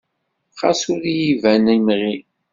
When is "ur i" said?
0.93-1.13